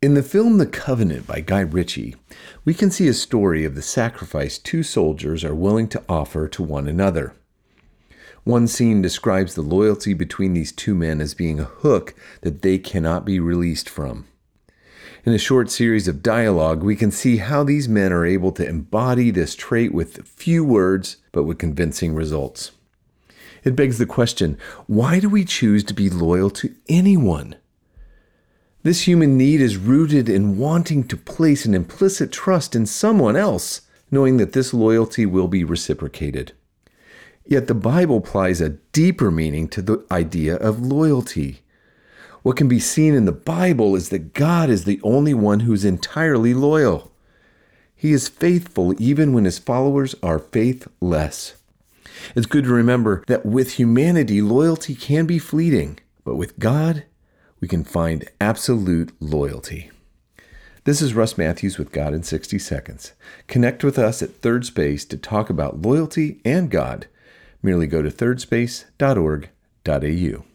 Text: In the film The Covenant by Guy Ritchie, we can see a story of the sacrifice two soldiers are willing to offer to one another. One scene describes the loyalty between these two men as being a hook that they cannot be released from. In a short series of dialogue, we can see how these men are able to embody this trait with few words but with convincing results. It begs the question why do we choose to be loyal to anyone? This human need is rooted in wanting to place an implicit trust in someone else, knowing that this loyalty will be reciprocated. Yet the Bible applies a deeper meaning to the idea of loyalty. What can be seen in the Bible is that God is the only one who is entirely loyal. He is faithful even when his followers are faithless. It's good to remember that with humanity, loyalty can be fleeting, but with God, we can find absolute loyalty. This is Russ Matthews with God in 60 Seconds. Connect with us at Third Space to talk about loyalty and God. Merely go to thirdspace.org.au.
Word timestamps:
In 0.00 0.14
the 0.14 0.22
film 0.22 0.58
The 0.58 0.66
Covenant 0.66 1.26
by 1.26 1.40
Guy 1.40 1.58
Ritchie, 1.58 2.14
we 2.64 2.72
can 2.72 2.88
see 2.88 3.08
a 3.08 3.12
story 3.12 3.64
of 3.64 3.74
the 3.74 3.82
sacrifice 3.82 4.56
two 4.56 4.84
soldiers 4.84 5.42
are 5.42 5.56
willing 5.56 5.88
to 5.88 6.04
offer 6.08 6.46
to 6.46 6.62
one 6.62 6.86
another. 6.86 7.34
One 8.44 8.68
scene 8.68 9.02
describes 9.02 9.56
the 9.56 9.62
loyalty 9.62 10.14
between 10.14 10.54
these 10.54 10.70
two 10.70 10.94
men 10.94 11.20
as 11.20 11.34
being 11.34 11.58
a 11.58 11.64
hook 11.64 12.14
that 12.42 12.62
they 12.62 12.78
cannot 12.78 13.24
be 13.24 13.40
released 13.40 13.88
from. 13.88 14.28
In 15.24 15.32
a 15.32 15.38
short 15.38 15.68
series 15.68 16.06
of 16.06 16.22
dialogue, 16.22 16.84
we 16.84 16.94
can 16.94 17.10
see 17.10 17.38
how 17.38 17.64
these 17.64 17.88
men 17.88 18.12
are 18.12 18.24
able 18.24 18.52
to 18.52 18.68
embody 18.68 19.32
this 19.32 19.56
trait 19.56 19.92
with 19.92 20.28
few 20.28 20.62
words 20.64 21.16
but 21.32 21.42
with 21.42 21.58
convincing 21.58 22.14
results. 22.14 22.70
It 23.64 23.74
begs 23.74 23.98
the 23.98 24.06
question 24.06 24.58
why 24.86 25.18
do 25.18 25.28
we 25.28 25.44
choose 25.44 25.82
to 25.82 25.92
be 25.92 26.08
loyal 26.08 26.50
to 26.50 26.72
anyone? 26.88 27.56
This 28.84 29.08
human 29.08 29.36
need 29.36 29.60
is 29.60 29.76
rooted 29.76 30.28
in 30.28 30.56
wanting 30.56 31.04
to 31.08 31.16
place 31.16 31.64
an 31.64 31.74
implicit 31.74 32.30
trust 32.30 32.76
in 32.76 32.86
someone 32.86 33.34
else, 33.34 33.82
knowing 34.10 34.36
that 34.36 34.52
this 34.52 34.72
loyalty 34.72 35.26
will 35.26 35.48
be 35.48 35.64
reciprocated. 35.64 36.52
Yet 37.44 37.66
the 37.66 37.74
Bible 37.74 38.18
applies 38.18 38.60
a 38.60 38.76
deeper 38.92 39.30
meaning 39.30 39.68
to 39.68 39.82
the 39.82 40.04
idea 40.12 40.56
of 40.56 40.80
loyalty. 40.80 41.62
What 42.42 42.56
can 42.56 42.68
be 42.68 42.78
seen 42.78 43.14
in 43.14 43.24
the 43.24 43.32
Bible 43.32 43.96
is 43.96 44.10
that 44.10 44.32
God 44.32 44.70
is 44.70 44.84
the 44.84 45.00
only 45.02 45.34
one 45.34 45.60
who 45.60 45.72
is 45.72 45.84
entirely 45.84 46.54
loyal. 46.54 47.10
He 47.96 48.12
is 48.12 48.28
faithful 48.28 48.94
even 49.02 49.32
when 49.32 49.44
his 49.44 49.58
followers 49.58 50.14
are 50.22 50.38
faithless. 50.38 51.56
It's 52.36 52.46
good 52.46 52.64
to 52.64 52.70
remember 52.70 53.24
that 53.26 53.44
with 53.44 53.72
humanity, 53.72 54.40
loyalty 54.40 54.94
can 54.94 55.26
be 55.26 55.40
fleeting, 55.40 55.98
but 56.24 56.36
with 56.36 56.58
God, 56.60 57.04
we 57.60 57.68
can 57.68 57.84
find 57.84 58.28
absolute 58.40 59.12
loyalty. 59.20 59.90
This 60.84 61.02
is 61.02 61.14
Russ 61.14 61.36
Matthews 61.36 61.76
with 61.76 61.92
God 61.92 62.14
in 62.14 62.22
60 62.22 62.58
Seconds. 62.58 63.12
Connect 63.46 63.84
with 63.84 63.98
us 63.98 64.22
at 64.22 64.36
Third 64.36 64.64
Space 64.64 65.04
to 65.06 65.16
talk 65.16 65.50
about 65.50 65.82
loyalty 65.82 66.40
and 66.44 66.70
God. 66.70 67.08
Merely 67.62 67.86
go 67.86 68.00
to 68.00 68.10
thirdspace.org.au. 68.10 70.48